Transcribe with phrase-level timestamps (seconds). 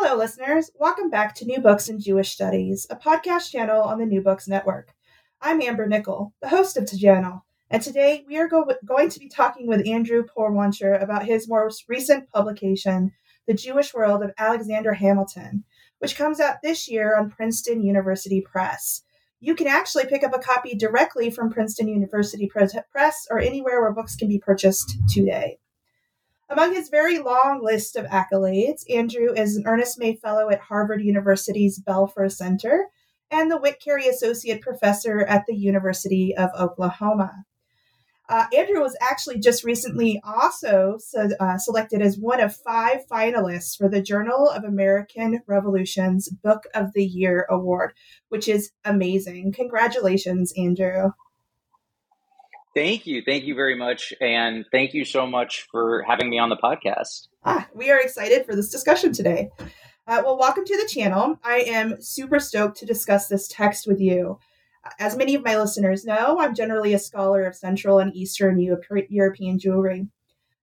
[0.00, 0.70] Hello, listeners.
[0.78, 4.46] Welcome back to New Books in Jewish Studies, a podcast channel on the New Books
[4.46, 4.94] Network.
[5.40, 9.18] I'm Amber Nickel, the host of the channel, and today we are go- going to
[9.18, 13.10] be talking with Andrew Porwancher about his most recent publication,
[13.48, 15.64] The Jewish World of Alexander Hamilton,
[15.98, 19.02] which comes out this year on Princeton University Press.
[19.40, 23.92] You can actually pick up a copy directly from Princeton University Press or anywhere where
[23.92, 25.58] books can be purchased today.
[26.50, 31.02] Among his very long list of accolades, Andrew is an Ernest May Fellow at Harvard
[31.02, 32.86] University's Belfer Center
[33.30, 37.44] and the Wick Cary Associate Professor at the University of Oklahoma.
[38.30, 43.76] Uh, Andrew was actually just recently also so, uh, selected as one of five finalists
[43.76, 47.92] for the Journal of American Revolution's Book of the Year Award,
[48.28, 49.52] which is amazing.
[49.52, 51.10] Congratulations, Andrew.
[52.74, 53.22] Thank you.
[53.24, 54.12] Thank you very much.
[54.20, 57.28] And thank you so much for having me on the podcast.
[57.44, 59.50] Ah, we are excited for this discussion today.
[60.06, 61.38] Uh, well, welcome to the channel.
[61.44, 64.38] I am super stoked to discuss this text with you.
[64.98, 69.58] As many of my listeners know, I'm generally a scholar of Central and Eastern European
[69.58, 70.08] Jewry.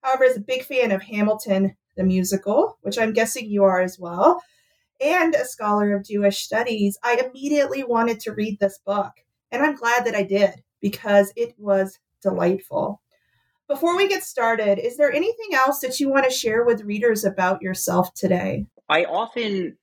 [0.01, 3.99] However, as a big fan of Hamilton the musical, which I'm guessing you are as
[3.99, 4.41] well,
[4.99, 9.11] and a scholar of Jewish studies, I immediately wanted to read this book.
[9.51, 13.01] And I'm glad that I did because it was delightful.
[13.67, 17.23] Before we get started, is there anything else that you want to share with readers
[17.23, 18.67] about yourself today?
[18.89, 19.77] I often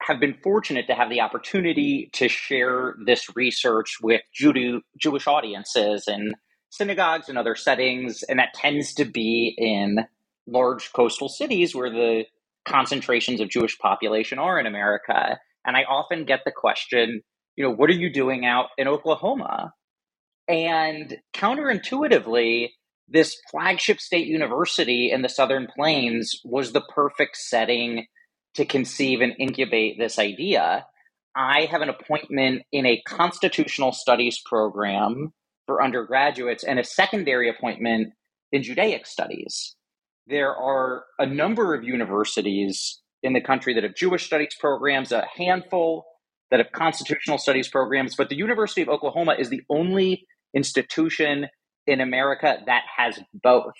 [0.00, 6.06] have been fortunate to have the opportunity to share this research with Jew- Jewish audiences
[6.08, 6.34] in
[6.70, 10.06] synagogues and other settings, and that tends to be in
[10.46, 12.24] large coastal cities where the
[12.66, 15.38] concentrations of Jewish population are in America.
[15.64, 17.22] And I often get the question,
[17.56, 19.72] you know, what are you doing out in Oklahoma?
[20.48, 22.70] And counterintuitively,
[23.08, 28.06] this flagship state university in the Southern Plains was the perfect setting
[28.54, 30.86] to conceive and incubate this idea.
[31.34, 35.32] I have an appointment in a constitutional studies program
[35.66, 38.12] for undergraduates and a secondary appointment
[38.52, 39.74] in Judaic studies.
[40.26, 45.26] There are a number of universities in the country that have Jewish studies programs, a
[45.36, 46.06] handful
[46.50, 51.48] that have constitutional studies programs, but the University of Oklahoma is the only institution
[51.86, 53.74] in America that has both.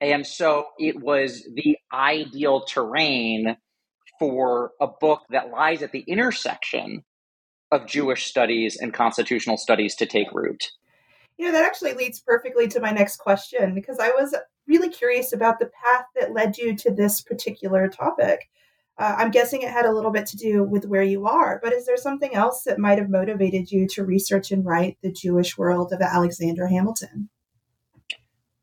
[0.00, 3.56] And so it was the ideal terrain
[4.18, 7.04] for a book that lies at the intersection
[7.70, 10.70] of Jewish studies and constitutional studies to take root.
[11.36, 14.34] You know, that actually leads perfectly to my next question because I was
[14.68, 18.48] really curious about the path that led you to this particular topic.
[18.96, 21.72] Uh, I'm guessing it had a little bit to do with where you are, but
[21.72, 25.58] is there something else that might have motivated you to research and write the Jewish
[25.58, 27.28] world of Alexander Hamilton?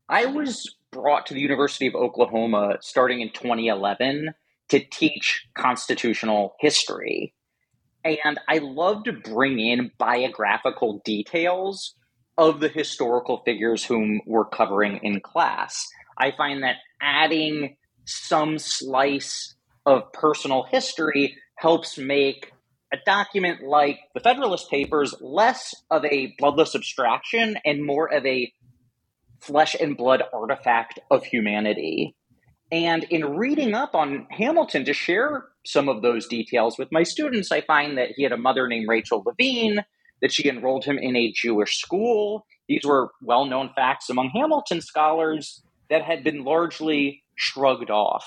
[0.08, 4.34] I was brought to the University of Oklahoma starting in 2011
[4.68, 7.34] to teach constitutional history.
[8.04, 11.94] And I love to bring in biographical details
[12.38, 15.86] of the historical figures whom we're covering in class.
[16.18, 19.54] I find that adding some slice
[19.86, 22.52] of personal history helps make
[22.92, 28.52] a document like the Federalist Papers less of a bloodless abstraction and more of a
[29.40, 32.14] flesh and blood artifact of humanity.
[32.70, 37.52] And in reading up on Hamilton to share some of those details with my students,
[37.52, 39.84] I find that he had a mother named Rachel Levine,
[40.22, 42.46] that she enrolled him in a Jewish school.
[42.68, 48.24] These were well known facts among Hamilton scholars that had been largely shrugged off.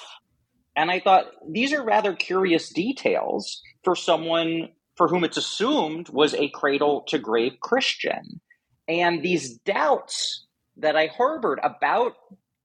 [0.76, 6.34] And I thought these are rather curious details for someone for whom it's assumed was
[6.34, 8.42] a cradle to grave Christian.
[8.88, 10.46] And these doubts
[10.78, 12.14] that I harbored about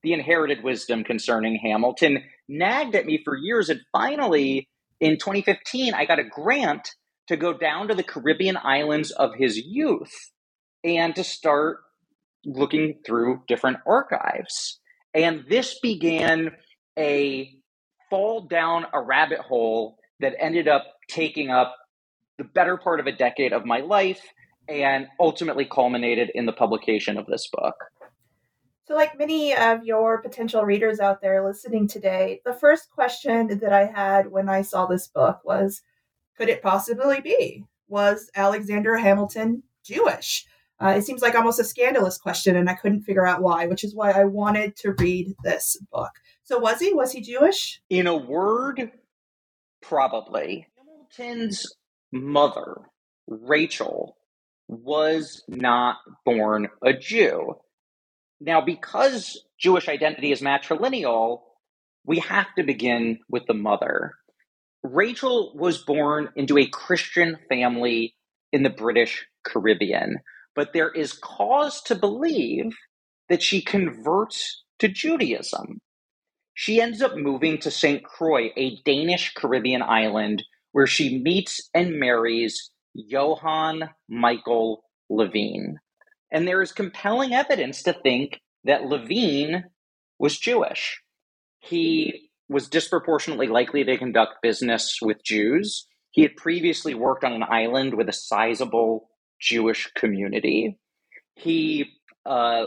[0.03, 3.69] the inherited wisdom concerning Hamilton nagged at me for years.
[3.69, 4.69] And finally,
[5.01, 6.95] in 2015, I got a grant
[7.29, 10.33] to go down to the Caribbean islands of his youth
[10.83, 11.79] and to start
[12.45, 14.81] looking through different archives.
[15.15, 16.53] And this began
[16.99, 17.60] a
[18.11, 21.75] fall down a rabbit hole that ended up taking up
[22.37, 24.23] the better part of a decade of my life
[24.69, 27.75] and ultimately culminated in the publication of this book.
[28.87, 33.73] So, like many of your potential readers out there listening today, the first question that
[33.73, 35.83] I had when I saw this book was
[36.37, 37.65] could it possibly be?
[37.89, 40.47] Was Alexander Hamilton Jewish?
[40.81, 43.85] Uh, it seems like almost a scandalous question, and I couldn't figure out why, which
[43.85, 46.13] is why I wanted to read this book.
[46.51, 46.93] So, was he?
[46.93, 47.81] Was he Jewish?
[47.91, 48.91] In a word,
[49.83, 50.67] probably.
[50.77, 51.77] Hamilton's
[52.11, 52.79] mother,
[53.29, 54.17] Rachel,
[54.67, 57.55] was not born a Jew.
[58.41, 61.43] Now, because Jewish identity is matrilineal,
[62.05, 64.15] we have to begin with the mother.
[64.83, 68.17] Rachel was born into a Christian family
[68.53, 70.17] in the British Caribbean,
[70.57, 72.75] but there is cause to believe
[73.29, 75.81] that she converts to Judaism.
[76.61, 78.05] She ends up moving to St.
[78.05, 85.79] Croix, a Danish Caribbean island, where she meets and marries Johann Michael Levine.
[86.31, 89.65] And there is compelling evidence to think that Levine
[90.19, 91.01] was Jewish.
[91.61, 95.87] He was disproportionately likely to conduct business with Jews.
[96.11, 99.09] He had previously worked on an island with a sizable
[99.41, 100.79] Jewish community.
[101.37, 101.87] He
[102.27, 102.67] uh,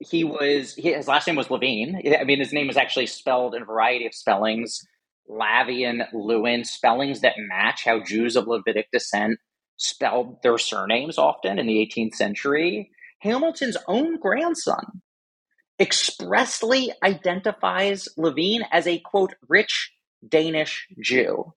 [0.00, 2.00] he was his last name was Levine.
[2.18, 4.80] I mean, his name was actually spelled in a variety of spellings,
[5.28, 9.38] Lavien, Lewin, spellings that match how Jews of Levitic descent
[9.76, 12.90] spelled their surnames often in the 18th century.
[13.20, 15.02] Hamilton's own grandson
[15.78, 19.92] expressly identifies Levine as a quote, rich
[20.26, 21.52] Danish Jew.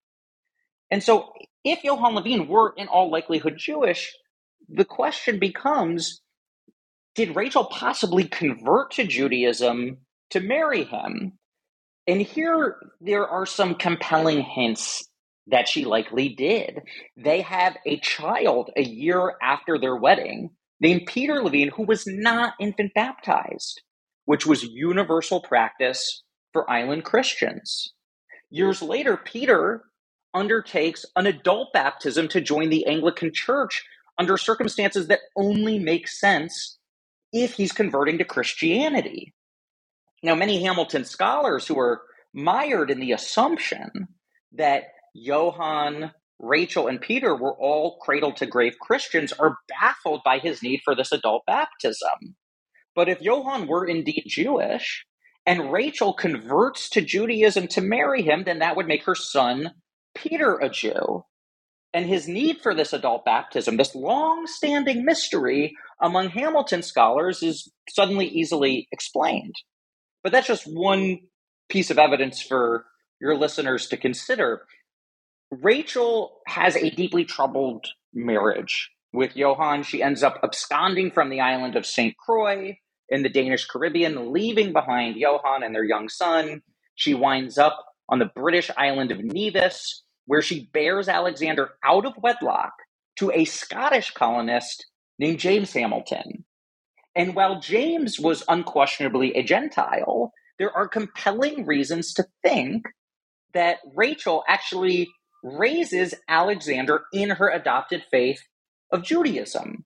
[0.92, 4.14] And so, if Johann Levine were in all likelihood Jewish,
[4.70, 6.22] the question becomes
[7.16, 9.98] did Rachel possibly convert to Judaism
[10.32, 11.34] to marry him?
[12.08, 15.08] And here there are some compelling hints
[15.48, 16.82] that she likely did.
[17.18, 20.50] They have a child a year after their wedding
[20.80, 23.82] named Peter Levine, who was not infant baptized,
[24.26, 27.94] which was universal practice for island Christians.
[28.50, 29.84] Years later, Peter
[30.34, 33.86] undertakes an adult baptism to join the Anglican Church
[34.18, 36.80] under circumstances that only make sense
[37.34, 39.34] if he's converting to Christianity.
[40.22, 42.04] Now, many Hamilton scholars who are
[42.34, 44.08] mired in the assumption
[44.54, 44.84] that
[45.14, 50.82] Johann, Rachel, and Peter were all cradle to grave Christians are baffled by his need
[50.86, 52.36] for this adult baptism.
[52.96, 55.06] But if Johann were indeed Jewish
[55.46, 59.72] and Rachel converts to Judaism to marry him, then that would make her son
[60.16, 61.26] Peter a Jew.
[61.94, 67.72] And his need for this adult baptism, this long standing mystery among Hamilton scholars, is
[67.90, 69.56] suddenly easily explained.
[70.24, 71.20] But that's just one
[71.70, 72.86] piece of evidence for
[73.22, 74.66] your listeners to consider.
[75.52, 79.84] Rachel has a deeply troubled marriage with Johann.
[79.84, 82.16] She ends up absconding from the island of St.
[82.18, 82.78] Croix
[83.10, 86.62] in the Danish Caribbean, leaving behind Johann and their young son.
[86.96, 92.14] She winds up on the British island of Nevis, where she bears Alexander out of
[92.22, 92.74] wedlock
[93.18, 94.86] to a Scottish colonist
[95.20, 96.46] named James Hamilton.
[97.16, 102.86] And while James was unquestionably a Gentile, there are compelling reasons to think
[103.54, 105.10] that Rachel actually
[105.44, 108.42] raises Alexander in her adopted faith
[108.92, 109.86] of Judaism.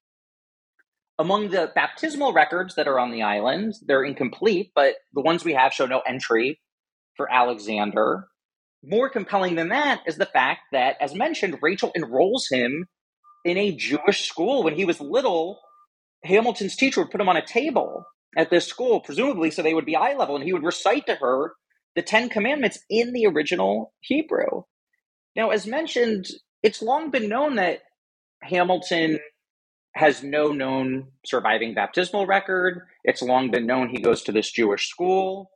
[1.20, 5.54] Among the baptismal records that are on the island, they're incomplete, but the ones we
[5.54, 6.62] have show no entry
[7.16, 8.28] for Alexander.
[8.90, 12.88] More compelling than that is the fact that, as mentioned, Rachel enrolls him
[13.44, 14.64] in a Jewish school.
[14.64, 15.60] When he was little,
[16.24, 18.06] Hamilton's teacher would put him on a table
[18.38, 21.16] at this school, presumably so they would be eye level, and he would recite to
[21.16, 21.54] her
[21.96, 24.64] the Ten Commandments in the original Hebrew.
[25.36, 26.28] Now, as mentioned,
[26.64, 27.80] it's long been known that
[28.42, 29.20] Hamilton
[29.96, 32.84] has no known surviving baptismal record.
[33.04, 35.50] It's long been known he goes to this Jewish school.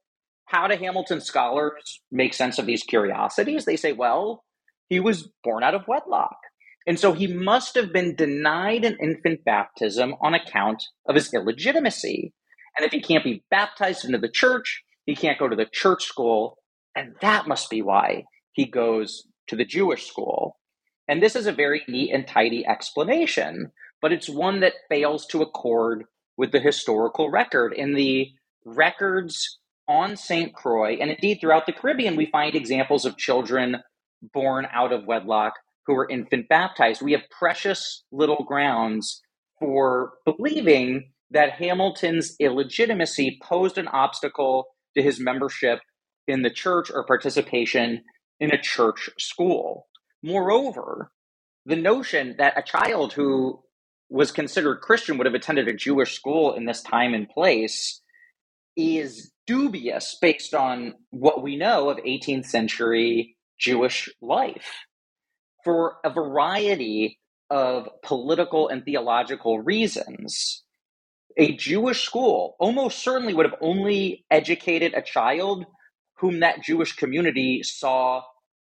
[0.45, 3.65] How do Hamilton scholars make sense of these curiosities?
[3.65, 4.43] They say, well,
[4.89, 6.38] he was born out of wedlock.
[6.86, 12.33] And so he must have been denied an infant baptism on account of his illegitimacy.
[12.77, 16.03] And if he can't be baptized into the church, he can't go to the church
[16.03, 16.57] school.
[16.95, 20.57] And that must be why he goes to the Jewish school.
[21.07, 23.71] And this is a very neat and tidy explanation,
[24.01, 26.05] but it's one that fails to accord
[26.38, 27.74] with the historical record.
[27.74, 28.31] In the
[28.65, 29.60] records
[29.91, 30.53] on St.
[30.53, 33.83] Croix, and indeed throughout the Caribbean, we find examples of children
[34.33, 35.55] born out of wedlock
[35.86, 37.01] who were infant baptized.
[37.01, 39.21] We have precious little grounds
[39.60, 45.79] for believing that Hamilton's illegitimacy posed an obstacle to his membership
[46.27, 48.03] in the church or participation
[48.39, 49.88] in a church school.
[50.24, 51.12] Moreover,
[51.65, 53.62] the notion that a child who
[54.10, 58.00] was considered Christian would have attended a Jewish school in this time and place
[58.75, 64.85] is dubious based on what we know of 18th century Jewish life
[65.63, 70.63] for a variety of political and theological reasons.
[71.37, 75.65] A Jewish school almost certainly would have only educated a child
[76.17, 78.23] whom that Jewish community saw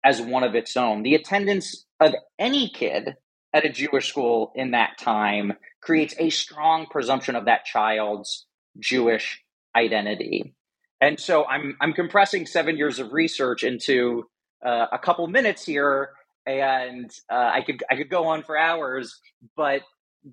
[0.04, 1.02] as one of its own.
[1.02, 3.14] The attendance of any kid
[3.52, 8.46] at a Jewish school in that time creates a strong presumption of that child's
[8.78, 9.42] Jewish
[9.76, 10.54] identity.
[11.00, 14.24] And so I'm I'm compressing seven years of research into
[14.64, 16.10] uh, a couple minutes here,
[16.46, 19.18] and uh, I could I could go on for hours,
[19.56, 19.82] but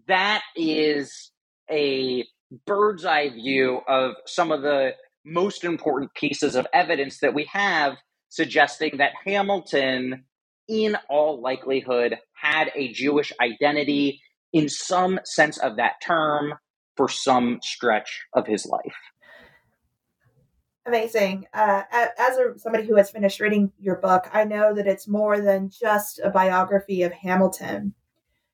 [0.08, 1.32] that is
[1.72, 2.25] a
[2.65, 4.91] bird's eye view of some of the
[5.25, 7.96] most important pieces of evidence that we have
[8.29, 10.25] suggesting that Hamilton,
[10.67, 14.22] in all likelihood, had a Jewish identity
[14.53, 16.53] in some sense of that term
[16.96, 18.96] for some stretch of his life.
[20.88, 21.48] Amazing.
[21.53, 25.41] Uh, as a, somebody who has finished reading your book, I know that it's more
[25.41, 27.94] than just a biography of Hamilton.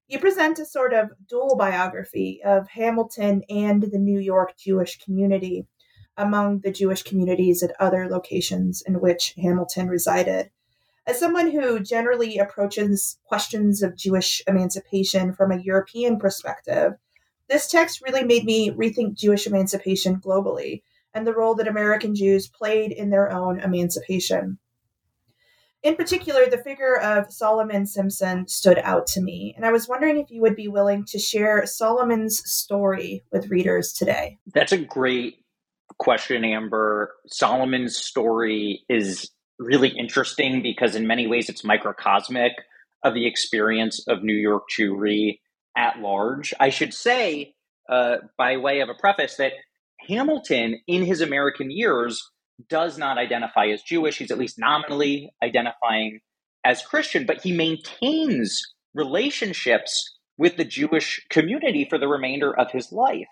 [0.08, 5.68] You present a sort of dual biography of Hamilton and the New York Jewish community
[6.18, 10.50] among the Jewish communities at other locations in which Hamilton resided.
[11.06, 16.94] As someone who generally approaches questions of Jewish emancipation from a European perspective,
[17.48, 20.82] this text really made me rethink Jewish emancipation globally
[21.14, 24.58] and the role that American Jews played in their own emancipation.
[25.84, 30.18] In particular, the figure of Solomon Simpson stood out to me, and I was wondering
[30.18, 34.40] if you would be willing to share Solomon's story with readers today.
[34.54, 35.44] That's a great
[36.00, 37.14] question, Amber.
[37.28, 39.30] Solomon's story is
[39.60, 42.54] really interesting because, in many ways, it's microcosmic
[43.04, 45.40] of the experience of New York Jewry
[45.76, 46.54] at large.
[46.62, 47.56] I should say,
[47.90, 49.52] uh, by way of a preface, that
[50.08, 52.22] Hamilton, in his American years,
[52.70, 54.18] does not identify as Jewish.
[54.18, 56.20] He's at least nominally identifying
[56.64, 58.62] as Christian, but he maintains
[58.94, 63.28] relationships with the Jewish community for the remainder of his life.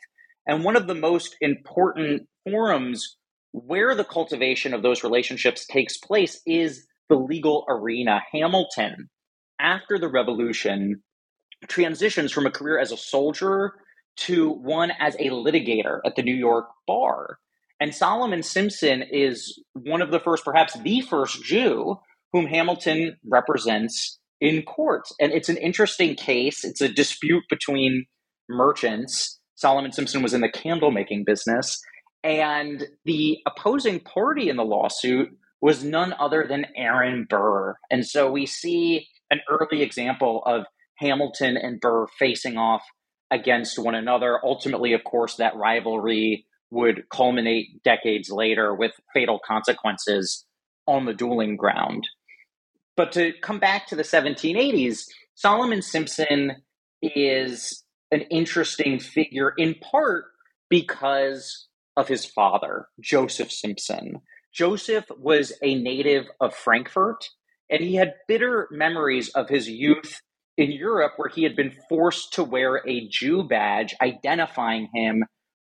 [0.47, 3.17] And one of the most important forums
[3.51, 8.21] where the cultivation of those relationships takes place is the legal arena.
[8.31, 9.09] Hamilton,
[9.59, 11.03] after the revolution,
[11.67, 13.73] transitions from a career as a soldier
[14.17, 17.39] to one as a litigator at the New York bar.
[17.79, 21.97] And Solomon Simpson is one of the first, perhaps the first Jew
[22.31, 25.07] whom Hamilton represents in court.
[25.19, 26.63] And it's an interesting case.
[26.63, 28.05] It's a dispute between
[28.49, 29.39] merchants.
[29.55, 31.79] Solomon Simpson was in the candle making business.
[32.23, 35.29] And the opposing party in the lawsuit
[35.61, 37.75] was none other than Aaron Burr.
[37.89, 40.65] And so we see an early example of
[40.97, 42.83] Hamilton and Burr facing off
[43.31, 44.39] against one another.
[44.43, 50.45] Ultimately, of course, that rivalry would culminate decades later with fatal consequences
[50.87, 52.07] on the dueling ground.
[52.95, 56.57] But to come back to the 1780s, Solomon Simpson
[57.01, 60.25] is an interesting figure in part
[60.69, 64.21] because of his father, Joseph Simpson.
[64.53, 67.29] Joseph was a native of Frankfurt,
[67.69, 70.21] and he had bitter memories of his youth
[70.57, 75.23] in Europe where he had been forced to wear a Jew badge identifying him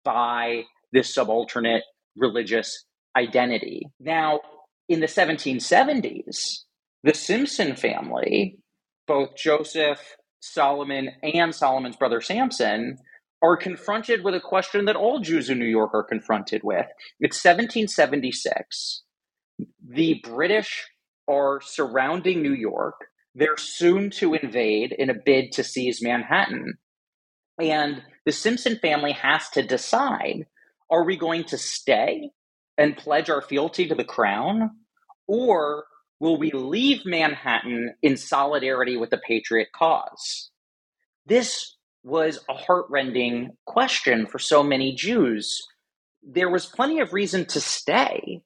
[0.04, 1.82] by this subalternate
[2.16, 2.84] religious
[3.16, 3.86] identity.
[4.00, 4.40] Now,
[4.88, 6.64] in the 1770s,
[7.02, 8.58] the Simpson family,
[9.06, 12.98] both Joseph, Solomon, and Solomon's brother Samson,
[13.42, 16.86] are confronted with a question that all Jews in New York are confronted with.
[17.18, 19.02] It's 1776.
[19.88, 20.88] The British
[21.28, 22.94] are surrounding New York.
[23.34, 26.74] They're soon to invade in a bid to seize Manhattan.
[27.58, 30.46] And the Simpson family has to decide
[30.90, 32.30] are we going to stay
[32.76, 34.70] and pledge our fealty to the crown?
[35.26, 35.84] Or
[36.20, 40.50] will we leave Manhattan in solidarity with the Patriot cause?
[41.24, 45.66] This was a heartrending question for so many Jews.
[46.22, 48.42] There was plenty of reason to stay.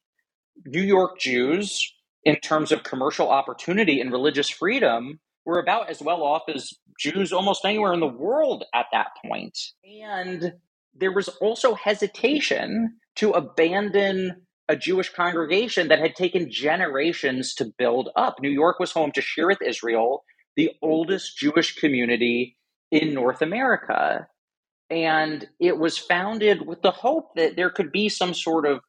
[0.64, 1.92] New York Jews
[2.26, 7.32] in terms of commercial opportunity and religious freedom were about as well off as Jews
[7.32, 9.56] almost anywhere in the world at that point.
[9.84, 10.54] And
[10.92, 18.08] there was also hesitation to abandon a Jewish congregation that had taken generations to build
[18.16, 18.40] up.
[18.40, 20.24] New York was home to Shearith Israel,
[20.56, 22.56] the oldest Jewish community
[22.90, 24.26] in North America.
[24.90, 28.80] And it was founded with the hope that there could be some sort of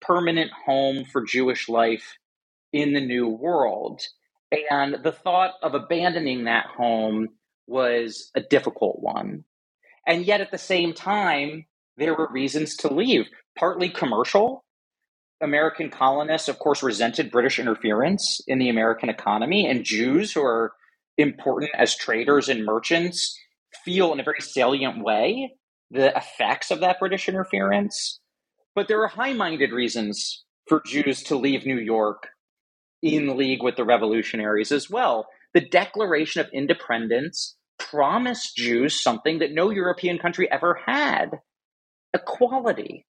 [0.00, 2.16] permanent home for Jewish life
[2.72, 4.00] in the new world.
[4.70, 7.28] And the thought of abandoning that home
[7.66, 9.44] was a difficult one.
[10.06, 13.26] And yet at the same time, there were reasons to leave.
[13.56, 14.64] partly commercial.
[15.40, 20.72] American colonists, of course, resented British interference in the American economy, and Jews who are
[21.18, 23.38] important as traders and merchants
[23.84, 25.52] feel in a very salient way
[25.90, 28.20] the effects of that British interference.
[28.74, 32.28] But there are high minded reasons for Jews to leave New York
[33.02, 35.28] in league with the revolutionaries as well.
[35.54, 41.40] The Declaration of Independence promised Jews something that no European country ever had
[42.14, 43.06] equality.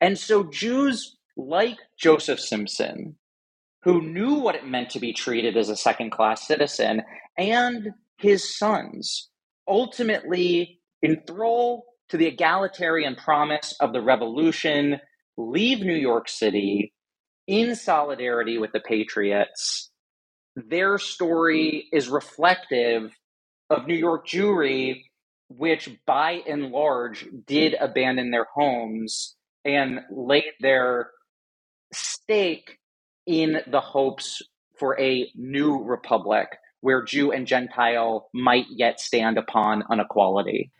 [0.00, 3.16] And so Jews like Joseph Simpson,
[3.82, 7.02] who knew what it meant to be treated as a second class citizen,
[7.36, 9.28] and his sons
[9.66, 15.00] ultimately enthrall to the egalitarian promise of the revolution,
[15.36, 16.92] leave New York City
[17.48, 19.90] in solidarity with the Patriots.
[20.54, 23.12] Their story is reflective
[23.70, 25.02] of New York Jewry,
[25.48, 31.10] which by and large did abandon their homes and laid their
[31.92, 32.78] stake
[33.26, 34.42] in the hopes
[34.78, 36.48] for a new republic
[36.80, 40.70] where Jew and Gentile might yet stand upon an equality.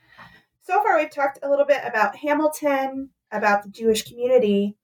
[0.63, 4.77] So far, we've talked a little bit about Hamilton, about the Jewish community,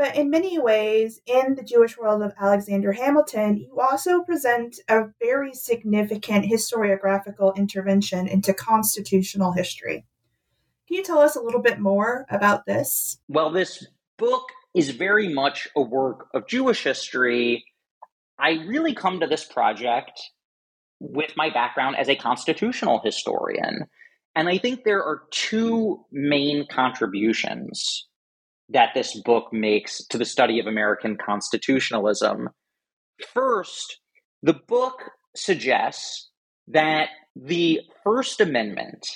[0.00, 5.08] but in many ways, in the Jewish world of Alexander Hamilton, you also present a
[5.20, 10.06] very significant historiographical intervention into constitutional history.
[10.88, 13.18] Can you tell us a little bit more about this?
[13.28, 17.62] Well, this book is very much a work of Jewish history.
[18.38, 20.18] I really come to this project
[20.98, 23.84] with my background as a constitutional historian.
[24.34, 28.06] And I think there are two main contributions
[28.72, 32.50] that this book makes to the study of American constitutionalism.
[33.32, 33.98] First,
[34.42, 36.30] the book suggests
[36.68, 39.06] that the First Amendment,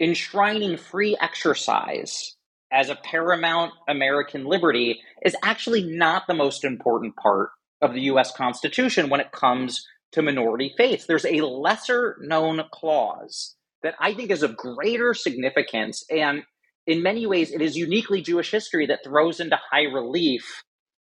[0.00, 2.36] enshrining free exercise
[2.72, 7.50] as a paramount American liberty, is actually not the most important part
[7.80, 11.06] of the US Constitution when it comes to minority faiths.
[11.06, 16.42] There's a lesser known clause that I think is of greater significance and
[16.88, 20.64] in many ways, it is uniquely Jewish history that throws into high relief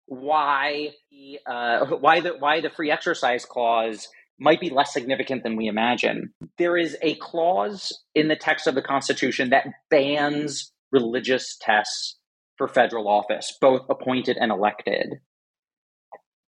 [0.06, 4.08] why the, uh, why the why the free exercise clause
[4.38, 6.32] might be less significant than we imagine.
[6.58, 12.16] There is a clause in the text of the Constitution that bans religious tests
[12.56, 15.20] for federal office, both appointed and elected.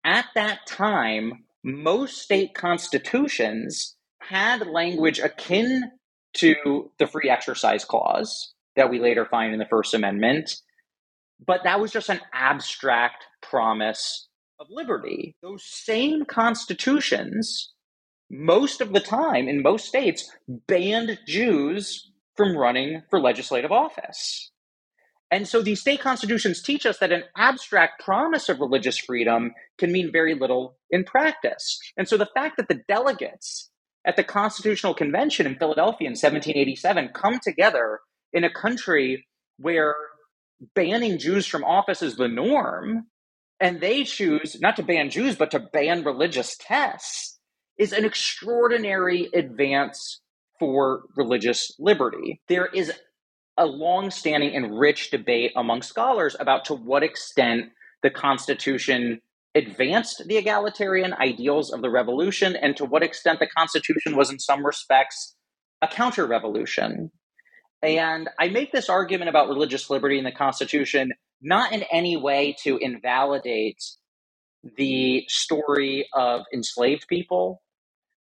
[0.05, 5.91] At that time, most state constitutions had language akin
[6.35, 10.57] to the free exercise clause that we later find in the First Amendment.
[11.45, 14.29] But that was just an abstract promise
[14.61, 15.37] of liberty.
[15.43, 17.73] Those same constitutions,
[18.31, 24.51] most of the time in most states, banned Jews from running for legislative office.
[25.31, 29.91] And so these state constitutions teach us that an abstract promise of religious freedom can
[29.91, 31.81] mean very little in practice.
[31.97, 33.71] And so the fact that the delegates
[34.05, 38.01] at the Constitutional Convention in Philadelphia in 1787 come together
[38.33, 39.27] in a country
[39.59, 39.95] where
[40.75, 43.07] banning Jews from office is the norm,
[43.61, 47.39] and they choose not to ban Jews, but to ban religious tests,
[47.79, 50.21] is an extraordinary advance
[50.59, 52.41] for religious liberty.
[52.49, 52.93] There is
[53.57, 57.67] a long-standing and rich debate among scholars about to what extent
[58.03, 59.21] the Constitution
[59.55, 64.39] advanced the egalitarian ideals of the revolution and to what extent the Constitution was, in
[64.39, 65.35] some respects,
[65.83, 67.11] a counter revolution.
[67.85, 67.99] Mm-hmm.
[67.99, 72.55] And I make this argument about religious liberty in the Constitution not in any way
[72.63, 73.83] to invalidate
[74.77, 77.61] the story of enslaved people,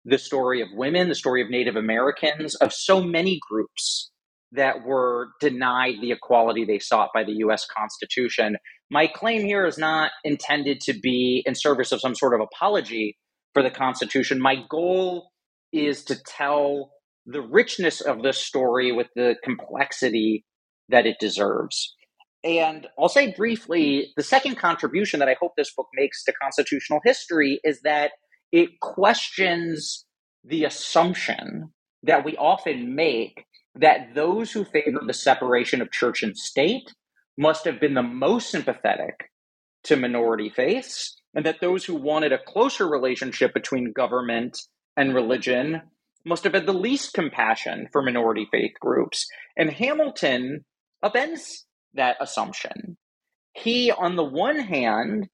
[0.05, 4.11] the story of women, the story of Native Americans, of so many groups
[4.51, 8.57] that were denied the equality they sought by the US Constitution.
[8.89, 13.17] My claim here is not intended to be in service of some sort of apology
[13.53, 14.39] for the Constitution.
[14.39, 15.31] My goal
[15.73, 16.91] is to tell
[17.27, 20.45] the richness of this story with the complexity
[20.89, 21.95] that it deserves.
[22.43, 27.01] And I'll say briefly the second contribution that I hope this book makes to constitutional
[27.05, 28.13] history is that
[28.53, 30.05] it questions
[30.45, 36.37] the assumption that we often make that those who favor the separation of church and
[36.37, 36.93] state
[37.37, 39.29] must have been the most sympathetic
[39.85, 44.59] to minority faiths, and that those who wanted a closer relationship between government
[44.97, 45.81] and religion
[46.27, 49.27] must have had the least compassion for minority faith groups.
[49.55, 50.65] And Hamilton
[51.03, 51.63] upends
[51.93, 52.97] that assumption.
[53.53, 55.29] He, on the one hand,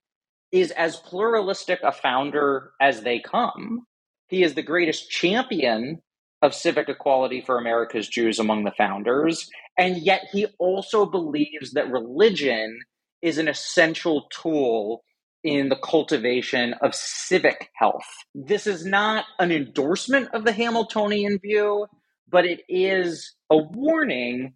[0.51, 3.85] is as pluralistic a founder as they come.
[4.27, 5.99] He is the greatest champion
[6.41, 9.49] of civic equality for America's Jews among the founders.
[9.77, 12.79] And yet he also believes that religion
[13.21, 15.03] is an essential tool
[15.43, 18.05] in the cultivation of civic health.
[18.33, 21.87] This is not an endorsement of the Hamiltonian view,
[22.29, 24.53] but it is a warning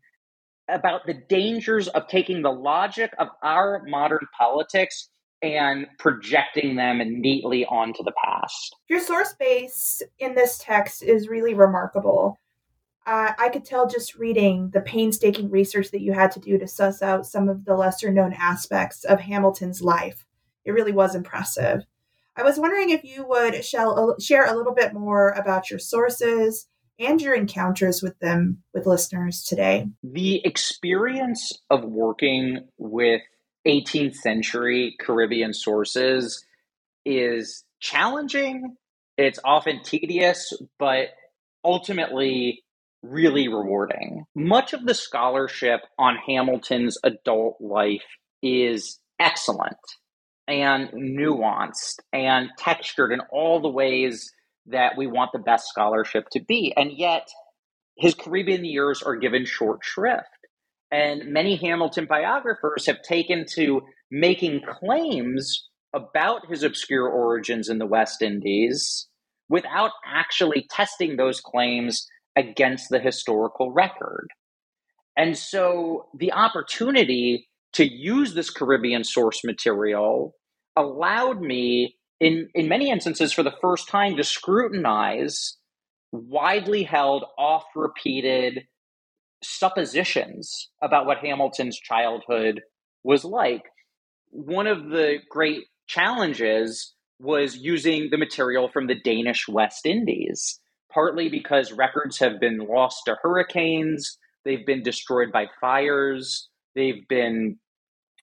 [0.70, 5.10] about the dangers of taking the logic of our modern politics
[5.42, 8.76] and projecting them neatly onto the past.
[8.90, 12.40] Your source base in this text is really remarkable.
[13.06, 16.68] Uh, I could tell just reading the painstaking research that you had to do to
[16.68, 20.26] suss out some of the lesser known aspects of Hamilton's life.
[20.68, 21.86] It really was impressive.
[22.36, 26.68] I was wondering if you would share a little bit more about your sources
[27.00, 29.88] and your encounters with them with listeners today.
[30.04, 33.22] The experience of working with
[33.66, 36.44] 18th century Caribbean sources
[37.06, 38.76] is challenging.
[39.18, 41.08] It's often tedious, but
[41.64, 42.62] ultimately
[43.02, 44.26] really rewarding.
[44.36, 48.04] Much of the scholarship on Hamilton's adult life
[48.44, 49.78] is excellent
[50.48, 54.32] and nuanced and textured in all the ways
[54.68, 56.74] that we want the best scholarship to be.
[56.76, 57.28] And yet,
[57.98, 60.28] his Caribbean years are given short shrift.
[60.92, 67.86] And many Hamilton biographers have taken to making claims about his obscure origins in the
[67.86, 69.08] West Indies
[69.50, 72.06] without actually testing those claims
[72.36, 74.28] against the historical record.
[75.18, 80.34] And so the opportunity to use this Caribbean source material
[80.76, 85.58] allowed me, in, in many instances, for the first time, to scrutinize
[86.12, 88.64] widely held, oft repeated
[89.44, 92.62] suppositions about what Hamilton's childhood
[93.04, 93.64] was like.
[94.30, 100.60] One of the great challenges was using the material from the Danish West Indies,
[100.92, 107.58] partly because records have been lost to hurricanes, they've been destroyed by fires, they've been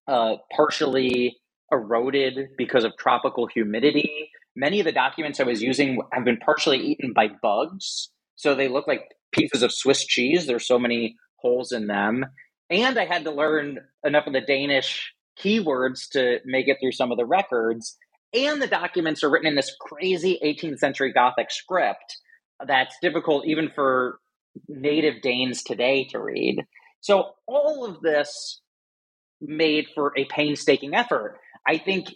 [0.08, 1.36] uh, partially
[1.70, 4.30] eroded because of tropical humidity.
[4.56, 8.68] Many of the documents I was using have been partially eaten by bugs, so they
[8.68, 10.46] look like pieces of Swiss cheese.
[10.46, 12.24] There's so many holes in them.
[12.70, 17.10] And I had to learn enough of the Danish keywords to make it through some
[17.10, 17.96] of the records.
[18.32, 22.16] And the documents are written in this crazy 18th century Gothic script
[22.66, 24.18] that's difficult even for
[24.68, 26.64] native Danes today to read.
[27.04, 28.62] So all of this
[29.38, 31.38] made for a painstaking effort.
[31.68, 32.06] I think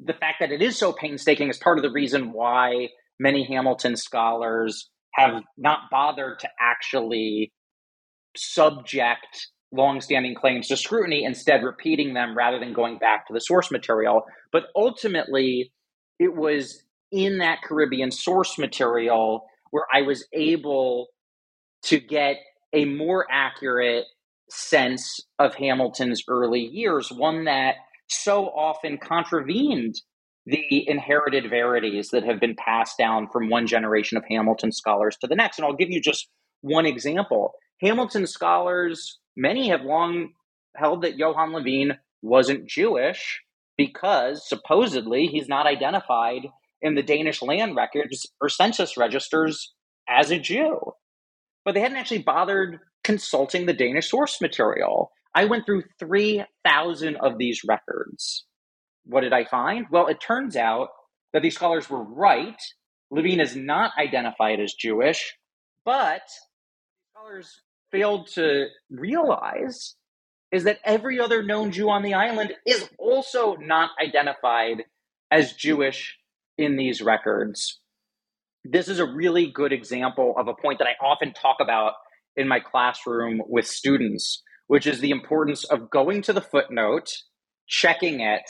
[0.00, 2.88] the fact that it is so painstaking is part of the reason why
[3.20, 7.52] many Hamilton scholars have not bothered to actually
[8.36, 13.70] subject longstanding claims to scrutiny, instead repeating them rather than going back to the source
[13.70, 14.24] material.
[14.50, 15.70] But ultimately,
[16.18, 21.06] it was in that Caribbean source material where I was able
[21.84, 22.38] to get
[22.72, 24.04] a more accurate
[24.50, 27.76] sense of Hamilton's early years, one that
[28.08, 30.00] so often contravened
[30.46, 35.26] the inherited verities that have been passed down from one generation of Hamilton scholars to
[35.26, 35.58] the next.
[35.58, 36.28] And I'll give you just
[36.62, 37.52] one example.
[37.82, 40.30] Hamilton scholars, many have long
[40.74, 43.40] held that Johann Levine wasn't Jewish
[43.76, 46.46] because supposedly he's not identified
[46.80, 49.74] in the Danish land records or census registers
[50.08, 50.92] as a Jew.
[51.68, 55.12] But they hadn't actually bothered consulting the Danish source material.
[55.34, 58.46] I went through 3,000 of these records
[59.04, 59.84] what did I find?
[59.90, 60.88] Well, it turns out
[61.34, 62.58] that these scholars were right.
[63.10, 65.36] Levine is not identified as Jewish,
[65.84, 66.22] but
[67.12, 69.94] scholars failed to realize
[70.50, 74.84] is that every other known Jew on the island is also not identified
[75.30, 76.18] as Jewish
[76.56, 77.78] in these records.
[78.70, 81.94] This is a really good example of a point that I often talk about
[82.36, 87.08] in my classroom with students, which is the importance of going to the footnote,
[87.66, 88.42] checking it,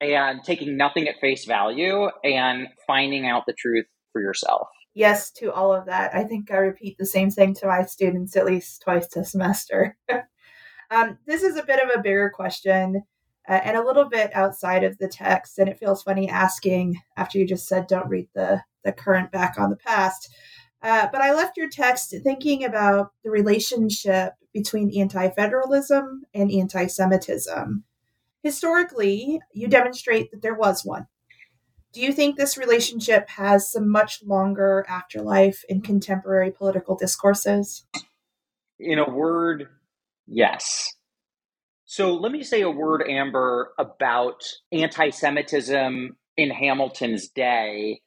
[0.00, 4.68] and taking nothing at face value and finding out the truth for yourself.
[4.94, 6.14] Yes, to all of that.
[6.14, 9.96] I think I repeat the same thing to my students at least twice a semester.
[10.92, 13.02] um, this is a bit of a bigger question
[13.48, 17.38] uh, and a little bit outside of the text, and it feels funny asking after
[17.38, 20.28] you just said don't read the, the current back on the past.
[20.82, 26.86] Uh, but I left your text thinking about the relationship between anti federalism and anti
[26.86, 27.84] Semitism.
[28.42, 31.06] Historically, you demonstrate that there was one.
[31.92, 37.86] Do you think this relationship has some much longer afterlife in contemporary political discourses?
[38.78, 39.68] In a word,
[40.26, 40.94] yes.
[41.84, 48.02] So let me say a word, Amber, about anti Semitism in Hamilton's day,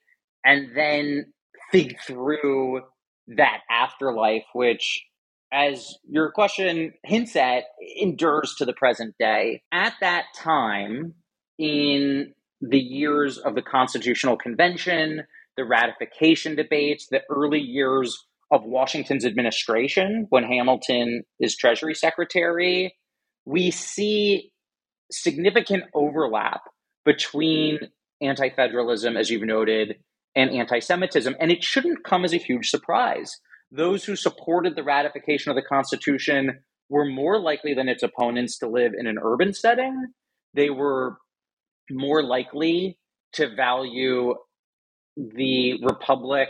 [0.45, 1.34] and then
[1.71, 2.82] think through
[3.27, 5.06] that afterlife, which
[5.54, 7.65] as your question hints at,
[7.99, 9.62] endures to the present day.
[9.71, 11.13] At that time,
[11.58, 15.23] in the years of the Constitutional Convention,
[15.58, 22.95] the ratification debates, the early years of Washington's administration when Hamilton is Treasury Secretary,
[23.45, 24.51] we see
[25.12, 26.62] significant overlap
[27.06, 27.80] between
[28.21, 29.95] anti federalism, as you've noted,
[30.35, 31.35] and anti Semitism.
[31.39, 33.31] And it shouldn't come as a huge surprise.
[33.71, 38.67] Those who supported the ratification of the Constitution were more likely than its opponents to
[38.67, 40.07] live in an urban setting.
[40.53, 41.17] They were
[41.89, 42.97] more likely
[43.33, 44.35] to value
[45.15, 46.49] the Republic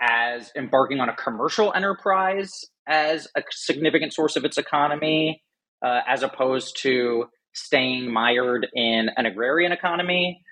[0.00, 2.50] as embarking on a commercial enterprise
[2.88, 5.42] as a significant source of its economy,
[5.84, 10.42] uh, as opposed to staying mired in an agrarian economy.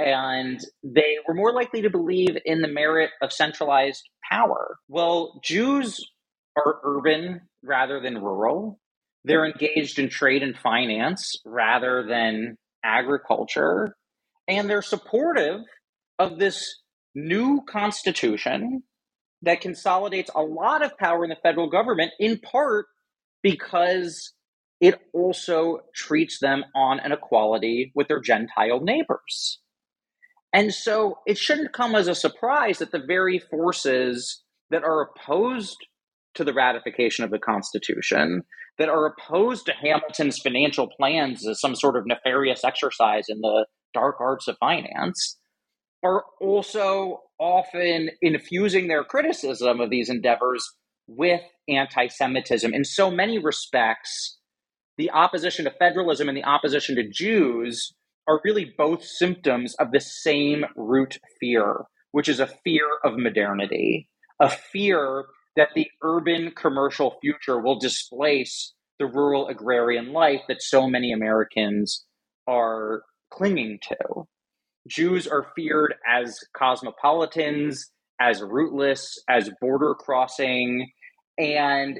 [0.00, 4.78] And they were more likely to believe in the merit of centralized power.
[4.88, 6.00] Well, Jews
[6.56, 8.78] are urban rather than rural.
[9.24, 13.94] They're engaged in trade and finance rather than agriculture.
[14.48, 15.60] And they're supportive
[16.18, 16.80] of this
[17.14, 18.82] new constitution
[19.42, 22.86] that consolidates a lot of power in the federal government, in part
[23.42, 24.32] because
[24.80, 29.60] it also treats them on an equality with their Gentile neighbors.
[30.52, 35.76] And so it shouldn't come as a surprise that the very forces that are opposed
[36.34, 38.42] to the ratification of the Constitution,
[38.78, 43.66] that are opposed to Hamilton's financial plans as some sort of nefarious exercise in the
[43.92, 45.38] dark arts of finance,
[46.02, 50.64] are also often infusing their criticism of these endeavors
[51.06, 52.72] with anti Semitism.
[52.72, 54.38] In so many respects,
[54.96, 57.92] the opposition to federalism and the opposition to Jews
[58.30, 64.08] are really both symptoms of the same root fear, which is a fear of modernity,
[64.38, 65.24] a fear
[65.56, 72.06] that the urban commercial future will displace the rural agrarian life that so many Americans
[72.46, 74.28] are clinging to.
[74.86, 77.90] Jews are feared as cosmopolitans,
[78.20, 80.88] as rootless, as border crossing.
[81.36, 81.98] And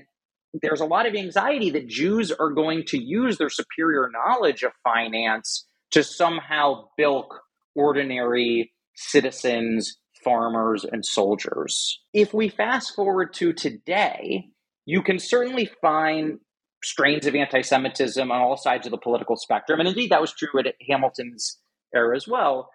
[0.62, 4.71] there's a lot of anxiety that Jews are going to use their superior knowledge of
[4.85, 7.40] finance to somehow bilk
[7.74, 12.00] ordinary citizens, farmers, and soldiers.
[12.12, 14.46] If we fast forward to today,
[14.85, 16.38] you can certainly find
[16.83, 19.81] strains of anti Semitism on all sides of the political spectrum.
[19.81, 21.59] And indeed, that was true at Hamilton's
[21.94, 22.70] era as well.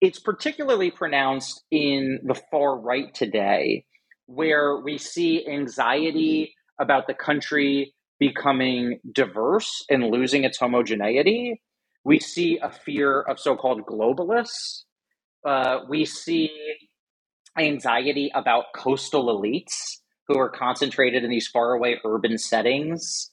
[0.00, 3.84] It's particularly pronounced in the far right today,
[4.26, 11.60] where we see anxiety about the country becoming diverse and losing its homogeneity.
[12.04, 14.84] We see a fear of so called globalists.
[15.46, 16.50] Uh, we see
[17.58, 19.74] anxiety about coastal elites
[20.26, 23.30] who are concentrated in these faraway urban settings.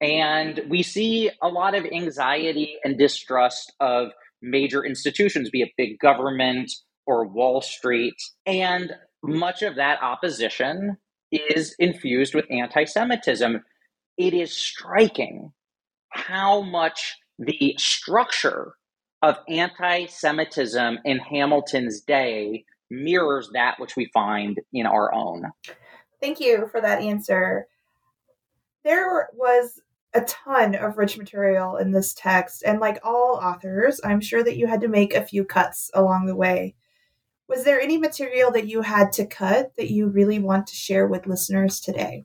[0.00, 5.98] And we see a lot of anxiety and distrust of major institutions, be it big
[5.98, 6.70] government
[7.06, 8.14] or Wall Street.
[8.46, 10.96] And much of that opposition
[11.32, 13.62] is infused with anti Semitism.
[14.16, 15.52] It is striking
[16.10, 18.72] how much the structure
[19.22, 25.44] of anti Semitism in Hamilton's day mirrors that which we find in our own.
[26.20, 27.66] Thank you for that answer.
[28.84, 29.80] There was
[30.14, 34.56] a ton of rich material in this text, and like all authors, I'm sure that
[34.56, 36.74] you had to make a few cuts along the way.
[37.48, 41.06] Was there any material that you had to cut that you really want to share
[41.06, 42.24] with listeners today?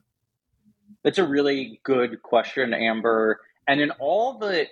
[1.02, 3.40] That's a really good question, Amber.
[3.68, 4.66] And in all the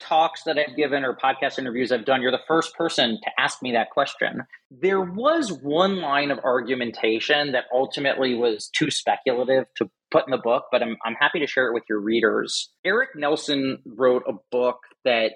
[0.00, 3.62] talks that I've given or podcast interviews I've done, you're the first person to ask
[3.62, 4.42] me that question.
[4.70, 10.38] There was one line of argumentation that ultimately was too speculative to put in the
[10.38, 12.70] book, but I'm, I'm happy to share it with your readers.
[12.84, 15.32] Eric Nelson wrote a book that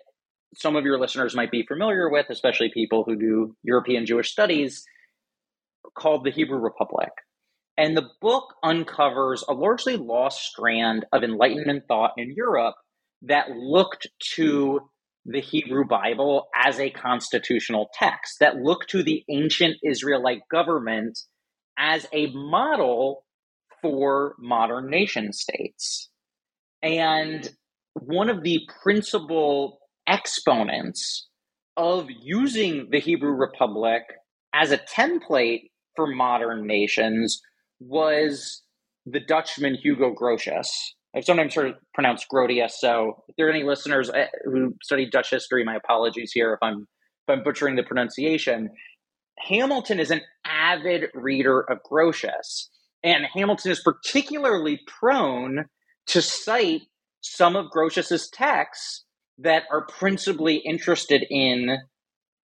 [0.54, 4.84] some of your listeners might be familiar with, especially people who do European Jewish studies,
[5.96, 7.10] called The Hebrew Republic.
[7.76, 12.74] And the book uncovers a largely lost strand of Enlightenment thought in Europe
[13.22, 14.80] that looked to
[15.24, 21.18] the Hebrew Bible as a constitutional text, that looked to the ancient Israelite government
[21.78, 23.24] as a model
[23.82, 26.10] for modern nation states.
[26.82, 27.50] And
[27.94, 31.28] one of the principal exponents
[31.76, 34.02] of using the Hebrew Republic
[34.54, 37.40] as a template for modern nations
[37.80, 38.62] was
[39.06, 40.68] the Dutchman Hugo Grotius.
[41.16, 45.30] I've sometimes heard pronounced Grotius, so if there are any listeners eh, who study Dutch
[45.30, 46.86] history, my apologies here if I'm
[47.26, 48.70] if I'm butchering the pronunciation.
[49.38, 52.68] Hamilton is an avid reader of Grotius,
[53.02, 55.66] And Hamilton is particularly prone
[56.08, 56.82] to cite
[57.20, 59.04] some of Grotius's texts
[59.38, 61.78] that are principally interested in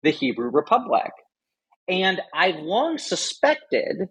[0.04, 1.12] the Hebrew Republic.
[1.88, 4.08] And I've long suspected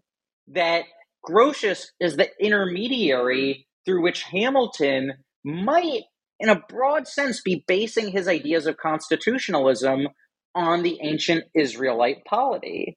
[0.49, 0.85] that
[1.27, 5.13] Grotius is the intermediary through which Hamilton
[5.45, 6.03] might,
[6.39, 10.09] in a broad sense, be basing his ideas of constitutionalism
[10.55, 12.97] on the ancient Israelite polity.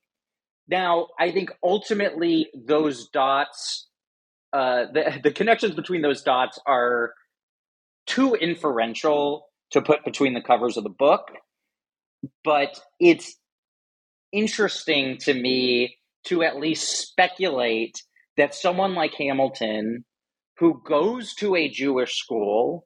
[0.68, 3.88] Now, I think ultimately those dots,
[4.54, 7.14] uh, the, the connections between those dots are
[8.06, 11.28] too inferential to put between the covers of the book,
[12.44, 13.36] but it's
[14.32, 18.02] interesting to me to at least speculate
[18.38, 20.06] that someone like Hamilton,
[20.60, 22.86] who goes to a Jewish school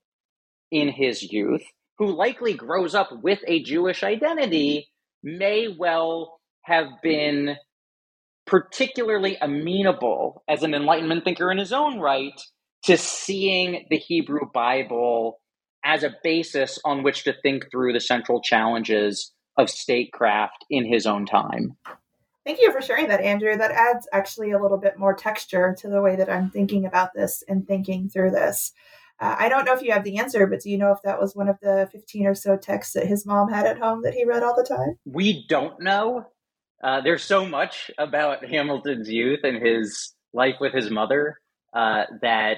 [0.71, 1.63] in his youth,
[1.97, 4.89] who likely grows up with a Jewish identity,
[5.23, 7.55] may well have been
[8.45, 12.39] particularly amenable as an Enlightenment thinker in his own right
[12.83, 15.39] to seeing the Hebrew Bible
[15.85, 21.05] as a basis on which to think through the central challenges of statecraft in his
[21.05, 21.77] own time.
[22.45, 23.55] Thank you for sharing that, Andrew.
[23.55, 27.13] That adds actually a little bit more texture to the way that I'm thinking about
[27.13, 28.73] this and thinking through this.
[29.19, 31.21] Uh, I don't know if you have the answer, but do you know if that
[31.21, 34.13] was one of the 15 or so texts that his mom had at home that
[34.13, 34.97] he read all the time?
[35.05, 36.25] We don't know.
[36.83, 41.39] Uh, there's so much about Hamilton's youth and his life with his mother
[41.73, 42.57] uh, that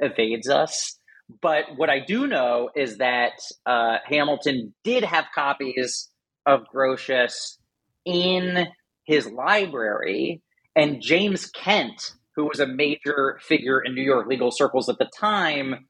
[0.00, 0.98] evades us.
[1.40, 6.10] But what I do know is that uh, Hamilton did have copies
[6.44, 7.58] of Grotius
[8.04, 8.66] in
[9.04, 10.42] his library,
[10.74, 15.10] and James Kent, who was a major figure in New York legal circles at the
[15.18, 15.86] time,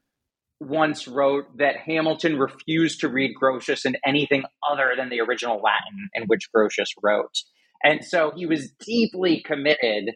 [0.59, 6.09] once wrote that Hamilton refused to read Grotius in anything other than the original Latin
[6.13, 7.35] in which Grotius wrote.
[7.83, 10.11] And so he was deeply committed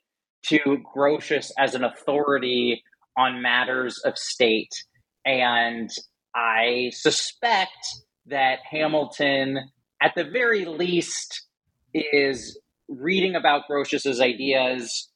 [0.48, 2.82] to Grotius as an authority
[3.18, 4.72] on matters of state.
[5.26, 5.90] And
[6.34, 7.78] I suspect
[8.28, 9.60] that Hamilton,
[10.02, 11.46] at the very least,
[11.94, 15.10] is reading about Grotius's ideas,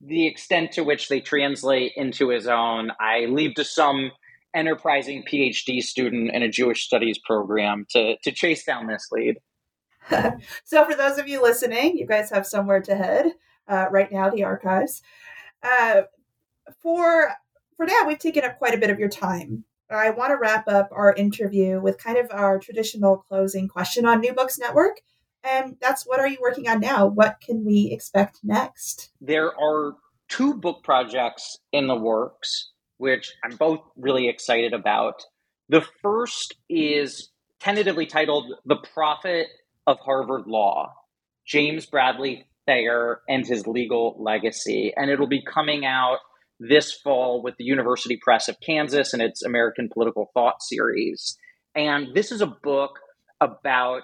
[0.00, 4.12] the extent to which they translate into his own, I leave to some
[4.54, 9.36] enterprising PhD student in a Jewish studies program to, to chase down this lead.
[10.64, 13.32] so, for those of you listening, you guys have somewhere to head
[13.68, 15.02] uh, right now, the archives.
[15.62, 16.02] Uh,
[16.82, 17.32] for
[17.76, 19.64] for now, we've taken up quite a bit of your time.
[19.90, 24.20] I want to wrap up our interview with kind of our traditional closing question on
[24.20, 25.00] New Books Network.
[25.42, 27.06] And that's what are you working on now?
[27.06, 29.10] What can we expect next?
[29.20, 29.94] There are
[30.28, 35.22] two book projects in the works, which I'm both really excited about.
[35.68, 39.48] The first is tentatively titled The Prophet
[39.86, 40.94] of Harvard Law
[41.46, 44.92] James Bradley Thayer and His Legal Legacy.
[44.96, 46.18] And it'll be coming out
[46.60, 51.36] this fall with the University Press of Kansas and its American Political Thought series.
[51.74, 53.00] And this is a book
[53.40, 54.02] about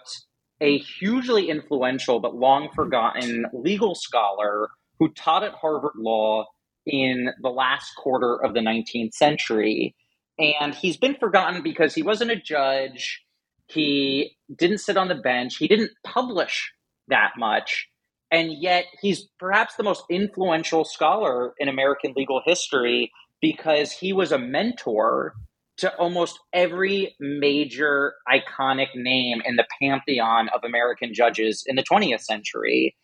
[0.61, 6.47] a hugely influential but long forgotten legal scholar who taught at Harvard Law
[6.87, 9.95] in the last quarter of the 19th century.
[10.38, 13.23] And he's been forgotten because he wasn't a judge,
[13.69, 16.73] he didn't sit on the bench, he didn't publish
[17.09, 17.88] that much.
[18.31, 24.33] And yet, he's perhaps the most influential scholar in American legal history because he was
[24.33, 25.35] a mentor
[25.78, 32.22] to almost every major iconic name in the pantheon of American judges in the 20th
[32.22, 32.96] century.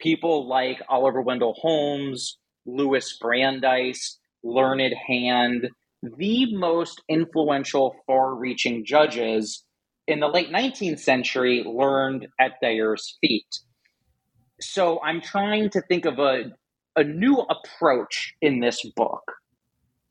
[0.00, 5.68] People like Oliver Wendell Holmes, Louis Brandeis, Learned Hand,
[6.02, 9.64] the most influential, far reaching judges
[10.06, 13.46] in the late 19th century learned at Thayer's feet
[14.60, 16.52] so I'm trying to think of a
[16.96, 19.22] a new approach in this book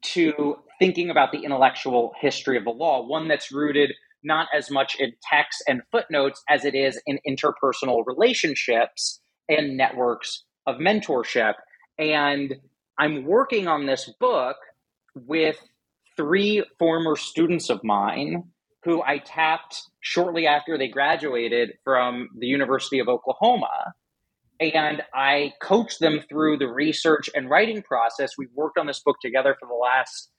[0.04, 3.92] to thinking about the intellectual history of the law, one that's rooted
[4.24, 10.44] not as much in text and footnotes as it is in interpersonal relationships and networks
[10.68, 11.54] of mentorship.
[11.98, 12.56] And
[12.98, 14.58] I'm working on this book
[15.16, 15.58] with
[16.18, 18.44] three former students of mine
[18.84, 23.94] who I tapped shortly after they graduated from the University of Oklahoma
[24.60, 28.32] and I coached them through the research and writing process.
[28.38, 30.30] We've worked on this book together for the last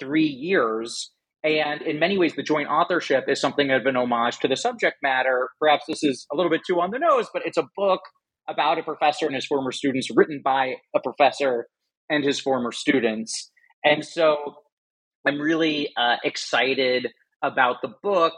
[0.00, 1.10] three years.
[1.44, 4.96] And in many ways, the joint authorship is something of an homage to the subject
[5.02, 5.50] matter.
[5.60, 8.00] Perhaps this is a little bit too on the nose, but it's a book
[8.48, 11.66] about a professor and his former students, written by a professor
[12.10, 13.50] and his former students.
[13.84, 14.56] And so
[15.26, 17.08] I'm really uh, excited
[17.42, 18.32] about the book,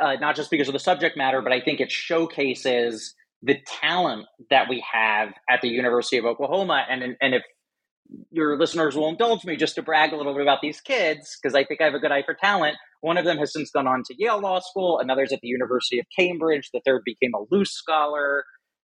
[0.00, 4.26] uh, not just because of the subject matter, but I think it showcases the talent
[4.50, 6.84] that we have at the University of Oklahoma.
[6.88, 7.42] And, and if
[8.30, 11.54] your listeners will indulge me just to brag a little bit about these kids because
[11.54, 12.76] I think I have a good eye for talent.
[13.00, 15.98] One of them has since gone on to Yale Law School, another's at the University
[15.98, 18.44] of Cambridge, the third became a Luce Scholar.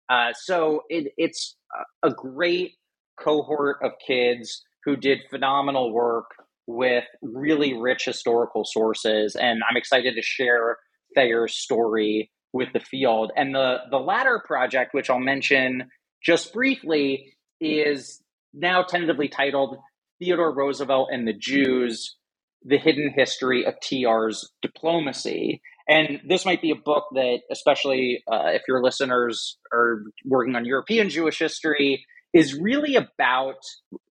[0.09, 1.55] Uh, so it, it's
[2.03, 2.73] a great
[3.19, 6.27] cohort of kids who did phenomenal work
[6.67, 9.35] with really rich historical sources.
[9.35, 10.77] And I'm excited to share
[11.15, 13.31] Thayer's story with the field.
[13.35, 15.89] And the, the latter project, which I'll mention
[16.23, 18.21] just briefly, is
[18.57, 19.77] now tentatively titled
[20.19, 22.15] Theodore Roosevelt and the Jews
[22.63, 25.61] The Hidden History of TR's Diplomacy.
[25.87, 30.65] And this might be a book that, especially uh, if your listeners are working on
[30.65, 33.61] European Jewish history, is really about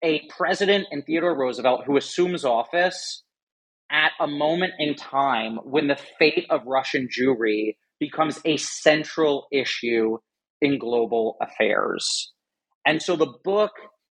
[0.03, 3.23] a president in Theodore Roosevelt who assumes office
[3.89, 10.17] at a moment in time when the fate of Russian Jewry becomes a central issue
[10.61, 12.33] in global affairs.
[12.85, 13.71] And so the book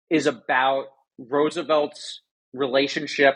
[0.10, 0.86] is about
[1.18, 2.22] Roosevelt's
[2.54, 3.36] relationship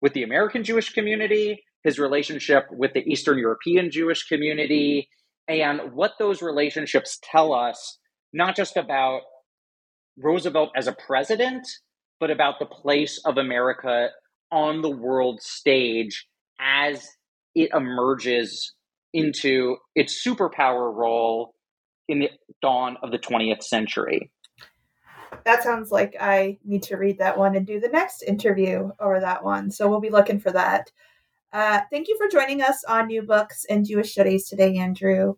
[0.00, 5.08] with the American Jewish community, his relationship with the Eastern European Jewish community,
[5.48, 7.98] and what those relationships tell us,
[8.32, 9.22] not just about
[10.18, 11.66] Roosevelt as a president,
[12.20, 14.08] but about the place of America
[14.50, 16.26] on the world stage
[16.60, 17.08] as
[17.54, 18.74] it emerges
[19.12, 21.54] into its superpower role
[22.08, 24.30] in the dawn of the 20th century.
[25.44, 29.20] That sounds like I need to read that one and do the next interview over
[29.20, 29.70] that one.
[29.70, 30.90] So we'll be looking for that.
[31.52, 35.34] Uh, thank you for joining us on New Books and Jewish Studies today, Andrew.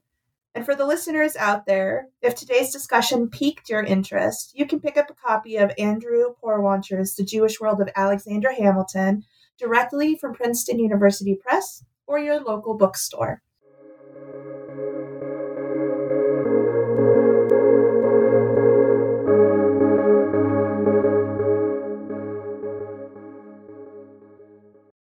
[0.54, 4.96] And for the listeners out there, if today's discussion piqued your interest, you can pick
[4.96, 9.24] up a copy of Andrew Porwancher's The Jewish World of Alexander Hamilton
[9.58, 13.42] directly from Princeton University Press or your local bookstore.